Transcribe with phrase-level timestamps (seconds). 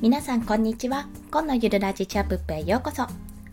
[0.00, 1.08] 皆さんこんにちは。
[1.30, 3.06] 今のゆるラジチャップップへようこそ。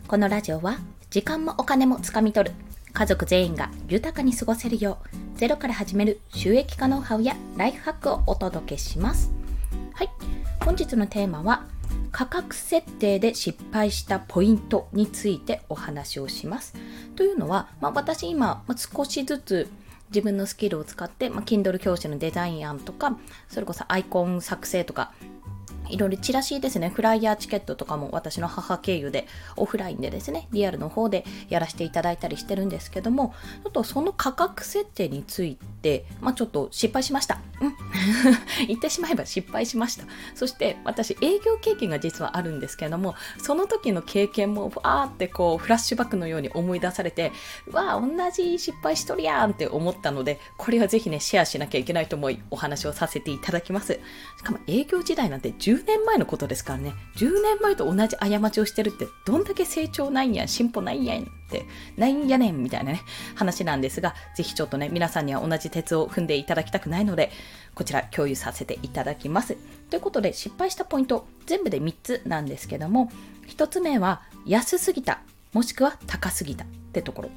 [0.07, 0.77] このラジオは
[1.09, 2.55] 時間もお金もつかみ取る。
[2.93, 4.99] 家族全員が豊かに過ごせるよ
[5.35, 9.33] うゼロから始める収益化ノウハウやライフハックをお届けします。
[9.91, 10.09] はい。
[10.63, 11.65] 本日のテーマは
[12.13, 16.75] 価格設定で失敗したポイントについてお話をします。
[17.17, 19.69] というのは、まあ、私今、少しずつ
[20.11, 23.17] 自分のスキルを使って、まあ、Kindle 教師のデザイン案とか、
[23.49, 25.11] それこそアイコン作成とか、
[25.89, 37.39] いろいろチラシですね、フライヤーチケットとかも私の母経由でオフラインでですね、リアルの方でやらせていただいたりしてるんですけども、ちょっとその価格設定について、まあちょっと失敗しました。
[37.61, 37.75] うん。
[38.67, 40.05] 言ってしまえば失敗しました。
[40.35, 47.31] そして私営業経験が実はあるんですけども、その時の経験もわーってこうフラッシュバックのように思い出されて、
[47.67, 53.99] うわー同じ失敗しとるやんって思ったので、これはぜひね、シェアしなきゃいけないと思いお話をさせていただきます。
[54.37, 56.93] しかも営業時代なんて10 10年前のことですからね。
[57.17, 61.65] 10年前と同じ過ちをしてるってどんだけ成長ないんや進歩ないんやんって
[61.97, 63.01] ないんやねんみたいなね
[63.35, 67.31] 話なんですがぜひちょっとね皆さんには同じ鉄を踏んでいただきたくないので
[67.75, 69.55] こちら共有させていただきます。
[69.89, 73.11] ということで失敗したポイント全部で3つなんですけども
[73.47, 75.21] 1つ目は安すぎた
[75.53, 77.29] もしくは高すぎたってところ。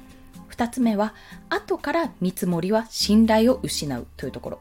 [0.49, 1.13] 2つ目は
[1.49, 4.59] 後から見積もりは信頼を失うというところ。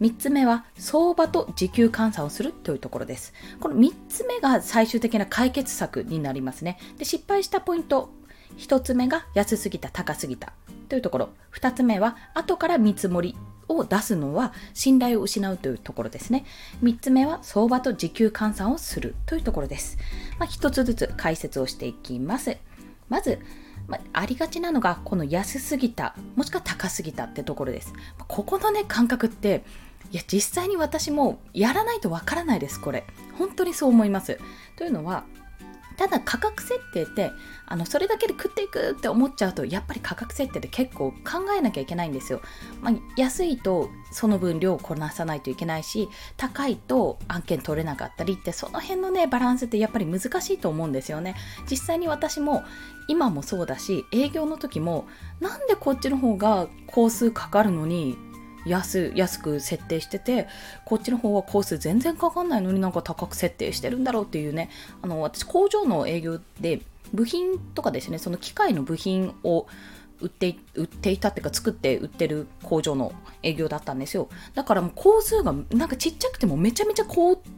[0.00, 3.32] 3つ目は相場と時給換算をするというところです。
[3.60, 6.78] この3つ目が最終的な解決策になりますね。
[6.98, 8.10] で失敗したポイント、
[8.58, 10.52] 1つ目が安すぎた、高すぎた
[10.88, 11.28] というところ。
[11.54, 13.36] 2つ目は後から見積もり
[13.68, 16.44] を出すのは信頼を失うというところですね。
[16.82, 19.98] 3つ目は相場と時給換算をするというところです。
[20.38, 22.58] まあ、1つずつ解説をしていきます。
[23.08, 23.38] まず、
[23.86, 27.92] まあ、ありがちなのがこの安すぎたもしくは高すぎたってところです。
[28.28, 29.64] ここのね感覚って
[30.12, 33.04] いや実際に私もやらないとわからないですこれ。
[33.38, 34.38] 本当にそう思います。
[34.76, 35.24] というのは
[35.96, 37.32] ただ価格設定って
[37.66, 42.42] あのそれだけで食っていくって思っちゃうとやっぱり価格設定で結構考えなきゃいけないんですよ、
[42.82, 51.34] まあ、安いとその分量をこなさないといけないし高いと案件取れなかったりってその辺のねバランスってやっぱり難しいと思うんですよね。
[51.68, 52.62] 実際に私も
[53.08, 55.06] 今もそうだし営業の時も
[55.40, 58.18] なんでこっちの方が工数かかるのに
[58.66, 60.48] 安安く設定してて
[60.84, 64.70] こっちの方はコース全然かかんないのになんか高く設定してるんだろうっていうね。
[65.02, 66.80] あの私工場の営業で
[67.12, 69.66] 部品とかですねその機械の部品を
[70.20, 73.12] 売って売っていたっていうか作って売ってる工場の
[73.42, 74.28] 営業だったんですよ。
[74.54, 77.04] だからもう工数がなんかちっちゃくてもめちゃめちゃ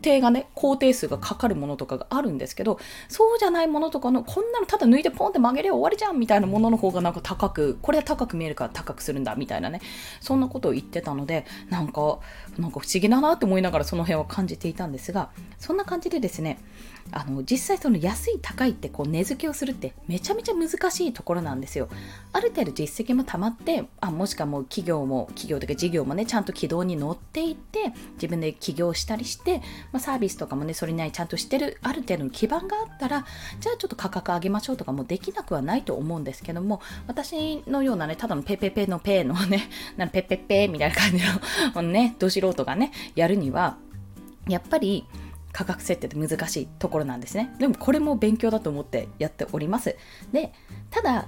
[0.02, 2.78] 程がね工程数がかかるものとかがあるんですけど
[3.08, 9.80] そうじゃないものとかのこんなのただ抜いてポンって曲げりゃ終わりじゃんみたいなものの方がなんか高くこれは高く見えるから高くするんだみたいなね
[10.20, 12.18] そんなことを言ってたのでなんか
[12.58, 16.58] なんか不思議だなって思いながらその辺は感じていたんですがそんな感じでですね
[17.10, 21.88] あの実際その安い高いってこう値付けをするってめちゃめちゃ難しいところなんですよ
[22.32, 29.62] ある程度実績もたまってあもしくはもう企業も企業というか事業もねちゃんと軌道に乗っていって自分で起業したりして、
[29.92, 33.24] まあ、サービスとかもねそれなりにちゃんとしてるある程度の基盤があったら
[33.60, 41.24] じゃあちょっと価格上げましょうとかもできなくはないと思うんですけども私のようなねただのペペペのペのね なんペペペみたいな感じ
[41.74, 43.76] のねど素人がねやるには
[44.48, 45.06] やっぱり
[45.52, 47.54] 価格設定って難しいところなんですね。
[47.58, 49.96] でもこれも勉強だと思ってやっております。
[50.32, 50.52] で、
[50.90, 51.26] ただ、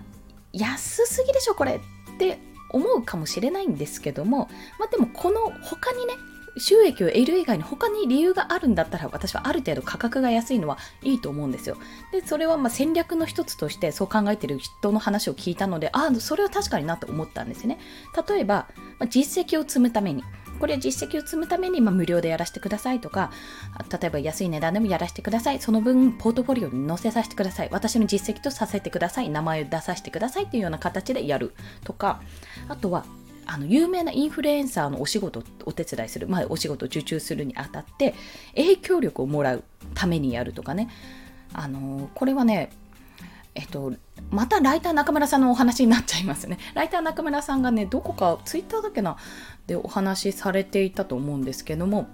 [0.52, 1.80] 安すぎでしょ、これ
[2.14, 2.38] って
[2.70, 6.14] 思うかもしれないんですけども、まあでもこの他にね、
[6.56, 11.76] 収益を得る以外に他に理由があるんだったら私はある程度価格が安いのはいいと思うんですよ。
[12.12, 17.78] で、それはま戦略の一つとしてそう考えてる人の話を聞いたので、ああ、それは確かになと思ったんですね。
[18.28, 18.68] 例えば、
[18.98, 20.22] ま実績を積むために、
[20.60, 23.32] これ実績を積むために、ま無料でやらせてくださいとか、
[23.90, 25.60] 例えば安い値段でもやらせてください。
[25.60, 27.68] その分、ポートフォリオに載せさせてください。
[27.72, 29.30] 私の実績とさせてください。
[29.30, 32.20] 名前を出させてくださいっていうような形でやるとか、
[32.68, 33.06] あとは、
[33.52, 38.14] あの有名なインフルエンサーのお仕事お手伝いする、まあ、お仕事受注するにあたって
[38.54, 39.64] 影響力をもらう
[39.94, 40.88] ためにやるとかね
[41.52, 42.70] あのこれはね
[43.56, 43.92] えっと、
[44.30, 46.56] またライター中村さんのお話になっちゃいますね。
[46.74, 49.16] ライター中村さんがね、どこかツイッターだけな？
[49.66, 52.06] でお話しされていたと思うんですけども、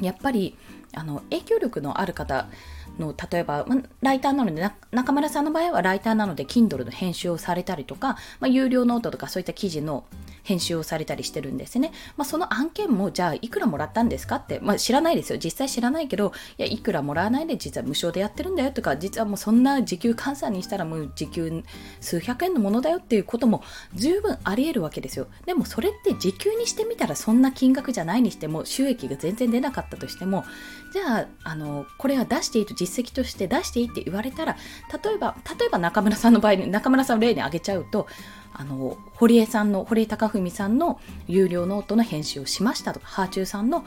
[0.00, 0.58] やっぱり
[0.92, 2.48] あの影響力のある方
[2.98, 10.04] の例えば、ま、ライターなので中村さんの場合はライターなので Kindle の編集をされたりとか、まあ、有料ノートとかそういった記事の
[10.42, 11.92] 編集をされたりしてるんですね。
[12.16, 15.38] まあ、その案件もじゃあいくらもらったんですかって、まあ、知らないですよ。
[15.38, 21.62] 実際知らないけど、いや、いくらもらわないで実は無償でやってるんだよとか、実はもうそんな時給換算にしたらもう時給
[22.00, 23.62] 数百円のものだよっていうことも
[23.94, 25.26] 十分あり得るわけですよ。
[25.44, 30.44] でもそれって時給にしてみたらそんな金額じゃないにしても収益が全然出なかったとしても、
[30.92, 34.56] じゃあ、あの、これは出していいと実績として出していいって言われたら、
[35.02, 38.06] 例えば、例えば中村さんの場合に、中村さんを例に挙げちゃうと、
[38.52, 43.84] あの堀江さんの堀江貴文さんの有料ノートの編集をしましたとかはあちゅうさんの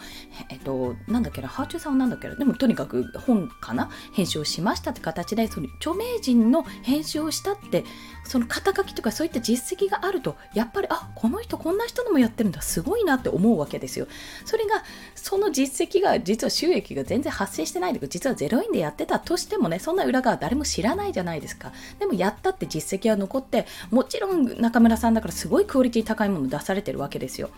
[0.49, 3.89] えっとなんだっけなはあちゅうさんはなんだっけなでもとにかく本かな？
[4.13, 7.83] 編集をしましたって形でその著名人の編集をしたって
[8.23, 14.07] その肩書きとかそういった実績があるとやっぱりあこの人こんな人のもやってるんだすごいなって思うわけですよ。
[14.45, 14.83] それが
[15.15, 21.71] その実績が実は収益が全然発生してないとか実は0円でやってたとしてもねそんな裏側誰も知らないじゃないですか。
[21.99, 27.49] でもやったって実績は残ってもちろん中村さんだからすごいクオリティ高いもの出されてるわけですよ。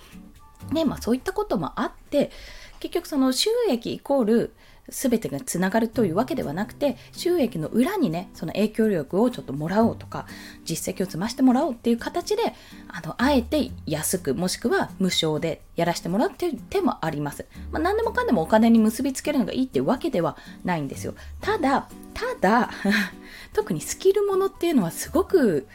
[0.71, 2.31] ねまあそういったこともあって
[2.79, 4.53] 結局その収益イコール
[4.89, 10.25] 全てがつながるというわけではなくて収益の裏にねその影響力をちょっともらおうとか
[10.65, 12.53] 実績を積ましてもらおうっていう形で
[12.89, 20.35] あのあえて安くもしくは無償でやらせてもらうっていう手もあります、まあ、何でもかんでもお金に結びつけるのがいいっていうわけでは
[20.65, 21.13] ないんですよ。
[21.39, 22.69] ただただ
[23.53, 25.67] 特にスキルものっていうのはすごく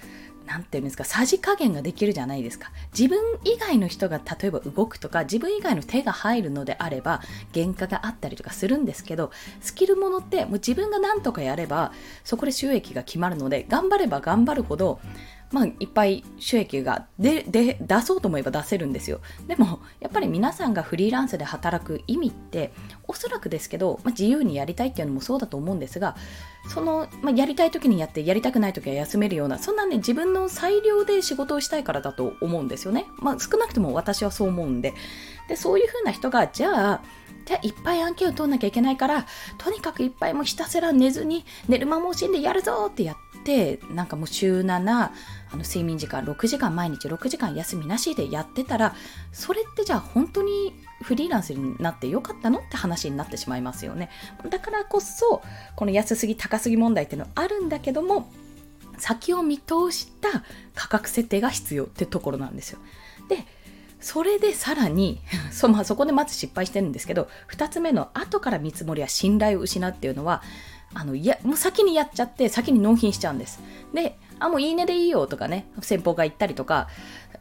[0.49, 2.73] 何て言うんですかさじ加減ができるじゃないですか。
[2.99, 7.21] 自分以外の人が例えば動くとか自分以外の手が入るのであれば
[7.55, 9.31] 原価があったりとかするんですけど
[9.61, 11.93] スキルものってもう自分が何とかやれば
[12.25, 15.01] そこで収益が決まるので頑張れば頑張るほど
[15.51, 19.21] まあ、いっぱい収益がでで出そうと思えば出せるんですよ。
[19.47, 22.73] でも、やっぱり皆さんがフリーランスで働く意味って、
[23.07, 26.17] おそらくですけど、まあ、自由にやりたいっていうのもそうだと思うんですが、
[26.69, 33.07] その、まあ、やりたい時にやって、やりたくない時は休めるような、そんなね、自分の裁量で仕事をしたいからだと思うんですよね。
[33.19, 34.93] まあ、少なくとも私はそう思うんで。
[35.49, 37.03] で、そういう風な人が、じゃあ、
[37.49, 39.25] じゃあいっぱい案件を取んなきゃいけないから、
[39.57, 43.28] とにかくいっぱいもひたすら寝ずに、寝る間も惜しんでやるぞってやって、
[43.91, 45.13] なんかもう週7、あ
[45.53, 48.95] の睡眠時間6時間毎日6時間休みなしでやってたら
[49.33, 54.11] それってじゃあ本当にフリーランスになってよかったのって話になってしまいますよね。
[54.51, 55.43] だからこそ
[55.77, 58.31] この安すぎ高すぎ問題っていうのはあるんだけども
[58.99, 60.43] 先を見通した
[60.75, 62.79] 価格設定が必要ってところなんですよ。
[63.29, 63.45] で
[64.01, 65.21] それでさらに
[65.51, 70.43] そ,、まあ、そこでまず失敗してるんですけど2つ目の後から見積もりは信頼を失うっていうのは
[70.95, 73.61] あのいやもう先にやっちゃって先に納品しちゃうんです
[73.93, 76.89] であ、もういいねでいいよとかね、先方が言ったりとか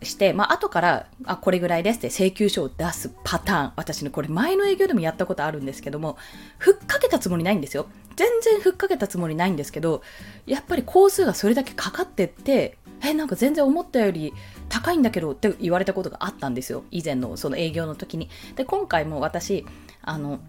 [0.01, 3.73] して、まあ、後から、あ、これぐらいですって請求書を出すパターン。
[3.75, 6.17] 私ね、これ前の営業でもやったことあるんですけども、
[6.57, 7.88] ふっかけたつもりないんですよ。
[8.15, 10.01] 全然ふっかけたつもりないんですけど、
[10.45, 14.33] やっぱり工数がそれだけかかってって、え、なんか全然思ったより
[14.69, 16.83] 高いんだけどって言われたことがあったんですよ。
[16.89, 18.29] 以前のその営業の時に。
[18.55, 19.65] で、今回も私、
[20.01, 20.39] あの、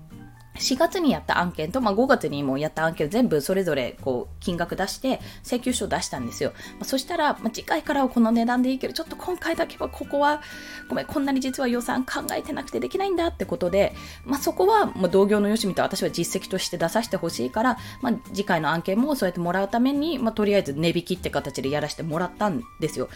[0.59, 6.53] 4月にやった案件と、まあ、5月にもやった案件全部それぞれこう金額出して請求書を出したんですよ。
[6.73, 10.43] まあ、そしたら、まあ、次回からはこの値段でいいけど、ちょっと今回だけはここは
[10.89, 13.95] ごめん、こんなに実は予算考えてなくてできないんだってことで、
[14.25, 23.09] まあ、そこはもう同業のよしみと私は実績として出させてほしいから、まあ、次回の案件もそうやってもらうために、まあ、とりあえず値引きって形でやらせてもらったんですよ。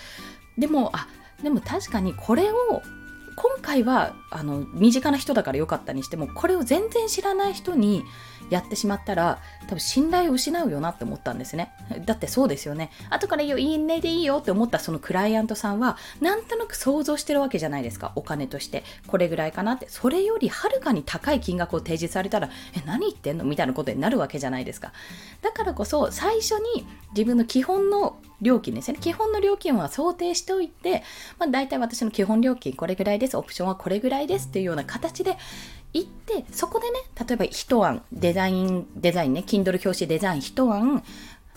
[0.58, 1.08] でも、あ、
[1.42, 2.82] でも確かにこれを
[3.36, 8.04] 今回はあの身近な人だから良かったにしてもこれを全然知らない人に
[8.50, 9.38] やってしまったら
[9.68, 11.72] 多分信頼を失うよなって思ったんですね。
[12.04, 12.90] だってそうですよね。
[13.08, 18.12] 後からいいよいいねでいいよって思ったそのクライアントさんはなんとなく想像してるわけじゃないですか。
[18.16, 18.84] お金として。
[19.06, 19.88] これぐらいかなって。
[19.88, 23.44] それよりはるかに高い金額を提示されたらえ何言ってんの？
[23.44, 24.92] みたいなことになるわけじゃないですか。
[25.40, 28.98] だからこそ最初に自分の基本の料金ですね。
[29.00, 31.02] 基本の料金は想定しておいて、
[31.38, 35.38] まあ、大体私の基本料金これぐらいです、オプションはこれぐらいですっていうような形で
[35.94, 41.02] 行って、そこでね、例えば一案、デザイン、デザインね、Kindle 表紙デザイン一案、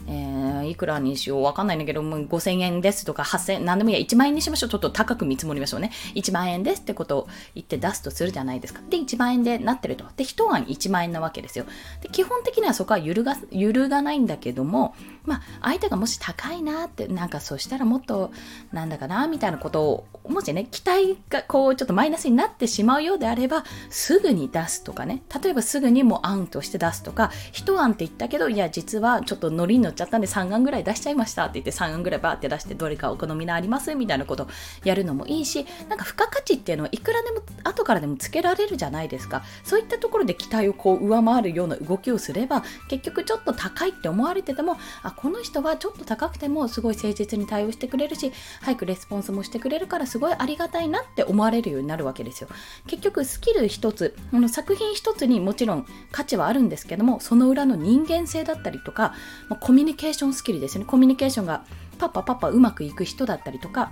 [0.07, 4.69] えー、いくらにしようわかんないんだけど、もう5000円ですとか8000、何でもいいや、1万円にしましょう。
[4.69, 5.91] ちょっと高く見積もりましょうね。
[6.15, 8.81] 1万円ですってことを言って出すとするじゃないですか。
[8.89, 10.05] で、1万円でなってると。
[10.15, 11.65] で、一案1万円なわけですよ。
[12.01, 18.31] で、基本的にはそこは揺るが、揺るがないんだけども、まあ、相手がもし高いなって、なんかそしたらもっと、
[18.71, 34.47] なんだかな、みたいなことを、もしね、期待がこう、ちょっとマイナスになってしまうようであれば、すぐに出すとかね、例えばすぐにもう案として出すとか、一案って言ったけど、いや、実はちょっとノリに乗っちゃったんで3案ぐらい出しちゃいましたって言って3案ぐらいバーって出して、どれかお好みのありますみたいなこと
[34.83, 39.43] やるのもいいし、なんか付加価値っていうのはいくらでも後からでもつけられるじゃないですか。
[39.63, 48.31] そういったところで期待をこう上回るような動きをすれば、結局ちょっと高いって思われてても、あ、この人はちょっと高くてもすごい誠実に対応してくれるし
[48.61, 52.49] 早くレスポンスもしてくれるからすごいありがたいなって思われるようになるわけですよ。
[52.87, 59.13] 結局スキル一つこの作品一つにもちろん価値はあるんですけどもその裏の人間性だったりとか、
[59.49, 60.85] まコミュニケーションスキルですね。
[60.85, 61.65] コミュニケーションが
[61.97, 63.91] パッパパッパうまくいく人だったりとか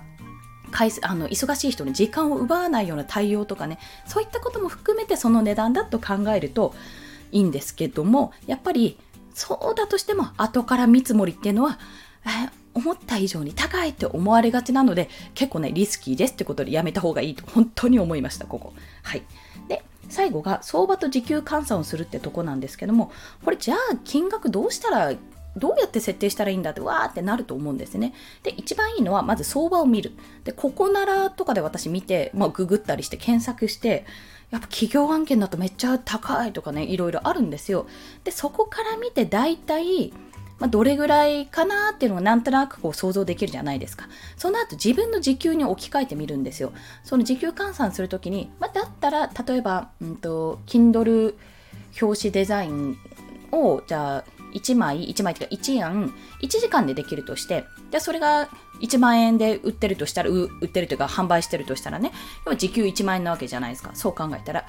[1.02, 3.78] あの忙しい人に時間を奪わないような対応とかね。
[4.06, 6.74] そういったことも含めてその値段だと考えると
[7.32, 8.98] いいんですけどもやっぱり
[9.34, 11.78] そうだとしても後から見積もりっていうのは、
[12.24, 18.72] え思った以上に高いって思われがちなので結構ねリスキーですってことでやめた方がいいと本当に思いましたここ
[19.02, 19.22] はい
[19.68, 23.12] で最後が相場と時給換算をするってとこなんですけども
[23.44, 25.12] これじゃあ金額どうしたら
[25.56, 28.12] どうやって設定したらいいんだってわーってなると思うんですね。
[28.42, 30.12] で、一番いいのはまず相場を見る。
[30.42, 34.04] で、ここならとかで私見て、まあ、ググったりして検索して、
[34.54, 37.88] やっぱ企業案件だとめっちゃ高いとかね、いろいろあるんですよ。
[38.22, 40.12] で、そこから見て大体、
[40.60, 44.08] まあ、どれぐらいかなっていうのがなんとなくこう想像できるじゃないですか。
[44.36, 46.72] その後自分の時給に置き換えてみるんですよ。
[47.02, 51.34] その時給換算するときに、まあ、だったら例えば、うんと、Kindle
[52.00, 52.96] 表紙デザイン
[53.50, 58.48] をじゃあ1枚、1枚っていうか1円、1時間でできるとして、で、それが
[58.80, 62.12] 1万円で売ってるとしたら、売ってるというか販売してるとしたらね、
[62.46, 63.90] 要は時給1万円なわけじゃないですか。
[63.94, 64.64] そう考えたら。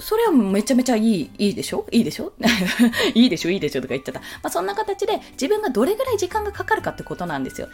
[0.00, 1.86] それはめちゃめちゃいい、いいでしょ？
[1.90, 2.32] いいでしょ？
[3.14, 3.50] いいでしょ？
[3.50, 3.82] いいでしょ？
[3.82, 4.20] とか言っちゃった。
[4.20, 7.68] まあ、そんな形で自分がどれぐらい時間がかかるかってことなんですよ。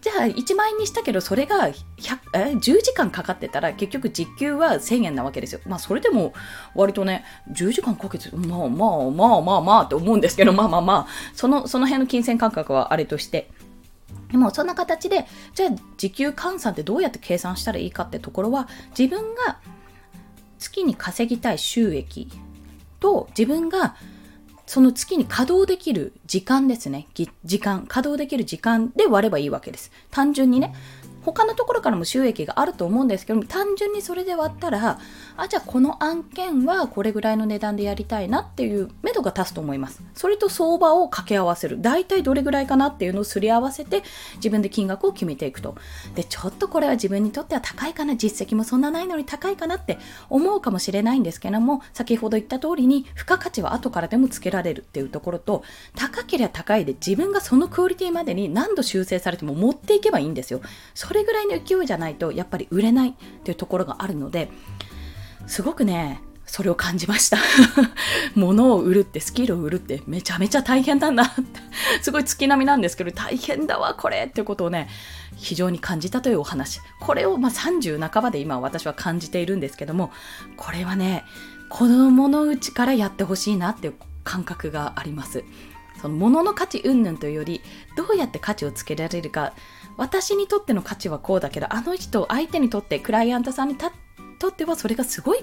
[0.00, 1.74] じゃあ1万円にしたけどそれが100
[2.34, 5.60] え10時間かかってたら結局時給は1000円なわけですよ。
[5.66, 6.32] まあそれでも
[6.74, 13.50] 割とね、10時間かけて、まあまあまあまあまあって思うんですけど、まあまあまあ、その、その辺の金銭感覚はあれとして。
[14.30, 19.58] でもそんな形で、じゃあ時給換算ってどうやって計算したらいいかってところは自分が
[20.60, 22.28] 月に稼ぎたい収益
[23.00, 23.96] と自分が
[24.66, 27.08] その月に稼働できる時間ですね。
[27.44, 29.90] 時間、稼働できる時間で割ればいいわけです。
[30.12, 30.74] 単純にね。
[31.22, 34.98] 他のところからも収益があると思うんですけど単純にそれで割ったら
[35.36, 40.02] あじゃあこの案件はこれぐらいの値段でやりたいなっていう目処が立つと思います。
[40.14, 41.80] それと相場を掛け合わせる。
[41.80, 44.02] 大体どれぐらいかなっていうのをすり合わせて
[44.36, 45.76] 自分で金額を決めていくと。
[46.14, 49.98] でちょっとこれは自分にとっては高いかな実績もそんなないのに高いかなって
[50.28, 55.62] 思うかもしれないんですけども先ほど言った通りに付加価値は後からでもつけられるっていうところと
[55.96, 60.60] 高ければ高いで自分がそのクオリティまでに何度修正されても持っていけばいいんですよ。
[61.10, 63.12] それぐらいの勢いじゃないとやっぱり売れないっ
[63.42, 64.48] ていうところがあるので
[65.48, 67.38] すごくねそれを感じました。
[68.34, 71.42] 物を売るってスキルを売るってめちゃめちゃ大変なんだって。
[72.02, 74.88] すごい月並みなんですけど大変だわこれってことをね
[75.36, 76.80] 非常に感じたというお話。
[77.00, 80.12] これをまあ30半ばで今私は感じているんですけども
[80.56, 81.24] これはね
[81.68, 85.42] 子供のうちからやってほしいなっていう感覚があります。
[86.00, 87.60] その物の価値云々というより
[87.96, 89.52] どうやって価値をつけられるか
[90.00, 93.88] 私にとっての価値はこうだけどあの人相手にとってクライアントさんにと
[94.48, 95.40] ってはそれがすごい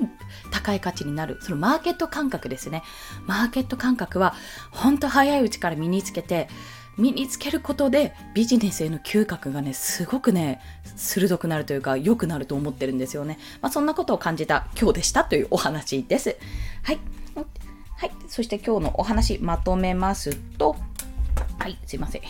[0.51, 1.37] 高い価値になる。
[1.41, 2.81] そのマーケット感覚ですね。
[3.27, 4.33] マーケット感覚は
[4.71, 6.49] 本当早いうちから身につけて
[6.97, 10.59] 身につけることでビジネスへの嗅覚がねすごくね
[10.95, 16.35] 鋭くなるというか良くなると思ってるんですよね、まあ、そんなことを感じた今日でしたというお話です。
[16.81, 16.99] はい。
[17.95, 18.11] はい。
[18.27, 20.75] そして今日のお話まとめますと、
[21.59, 22.21] はい、すいません。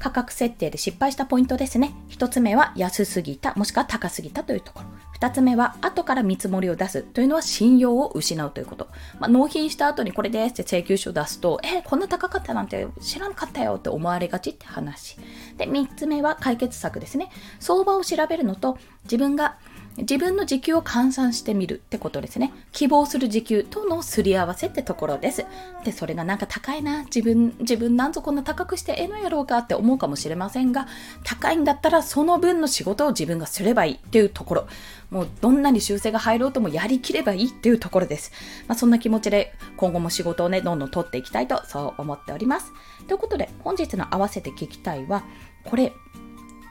[0.00, 1.94] 価格設定で失敗したポイントですね。
[2.08, 4.86] 1つ目は安すぎた、もしくは高すぎたというところ。
[5.20, 8.88] 2つ目は後から見積もりを出すというのは信用を失うということ。
[9.18, 15.18] まあ、納品した後にこれですって請求書を出すと、え、こんな高かったなんて知らなかったよって思われがちって話。
[15.58, 17.30] で、3つ目は解決策ですね。
[17.58, 19.58] 相場を調べるのと自分が
[19.96, 22.52] 自分の時給を換算してみるってことですね。
[22.72, 25.44] 希望する時給とのすり合わせってところです。
[25.84, 30.86] で、それがなんか高いな、自分、自分なんぞこんな高くしてええのやろうかって思うかもしれませんが、
[31.24, 34.66] 高いんだったらその分の仕事を自分がすればいいっていうところ。
[35.10, 38.30] もうどんなに修正が入ろうともやりきればいいっていうところです。
[38.68, 42.72] まあ、そんな気持ちで今後も仕事をね、どんどん取っていきたいとそう思っております。
[43.08, 45.24] ということで、本日の合わせて聞きたいは、
[45.64, 45.92] これ、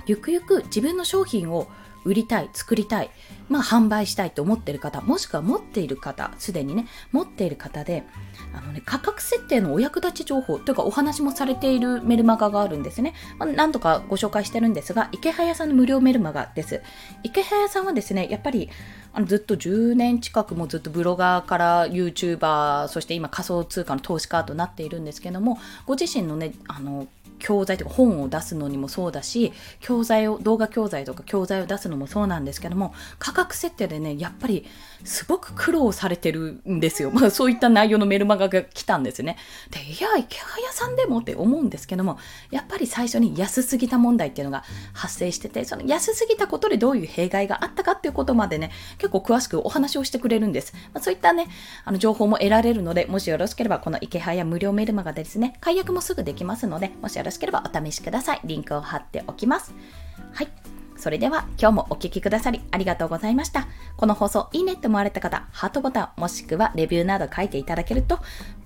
[0.05, 1.67] ゆくゆく自分の商品を
[2.05, 3.09] 売りたい、作りたい、
[3.49, 8.03] まあ販売したいと思っている方、もしくは持っている方、すでにね、持っている方で、
[8.53, 13.13] あのね、価格設定のお役立ち情報というかお話もされているメルマガがあるんですね。
[13.37, 16.81] まあ、何とかご紹介してるんですが、池早さんの無料メルマガです。
[17.23, 18.69] 池早さんはですね、やっぱり
[19.13, 27.07] あのずっと10年近くもずっとブロガーから YouTuber、そして今仮想通貨の投資家となっているんですけども、ご自身のね、あの、
[27.39, 34.65] 教材とか本を出すのにもそうだし教材を動画教材とか教材を出すのもそうなんですけども価格設定でねやっぱり
[35.03, 39.37] すごく苦労されてるんですよ、まあ、そういった内容のメルマガが来たんですね。
[39.71, 42.17] でいや池早さんでもって思うんですけども
[42.51, 51.47] やっぱり最初に安すぎた問題っていうのが発生しててその安すぎたことでどういう弊害があったかっていうことまでね結構詳しくお話をしてくれるんです、まあ、そういったね
[51.85, 58.41] あの情報も得られるのでもしよろしければこの池早無料メルマガでですね解約もすぐできますのでもしよろろしければお試しください。
[58.43, 59.73] リンクを貼っておきます。
[60.33, 60.47] はい。
[60.97, 63.67] それでは今日もお聴きくださりありがとうございました。
[63.95, 68.19] この放送いいねって思われた方、ハートボタンもしくはレビューなど書いていただけると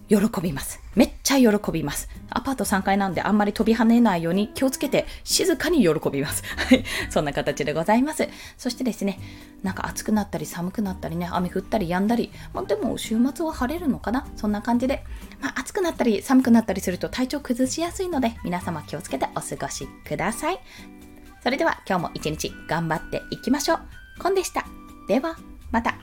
[0.09, 0.81] 喜びます。
[0.95, 2.09] めっちゃ喜びます。
[2.29, 6.43] アパート3階なんであんまり飛び跳ねないように気をつけて静かに喜びます。
[6.57, 6.83] はい。
[7.09, 8.27] そんな形でございます。
[8.57, 9.19] そしてですね、
[9.61, 14.25] なんか暑くなったり寒くなったりね、雨降ったり止んだり、まあ、でも週末は晴れるのかな？
[14.35, 15.03] そんな感じで、
[15.43, 20.59] まあ、暑くなったり寒くなったりすると体調崩しやすいので皆様気をつけてお過ごしください。
[21.43, 23.79] それでは今日も一日頑張っていきましょう。
[24.19, 24.65] コンでした。
[25.09, 25.35] では
[25.71, 25.95] また。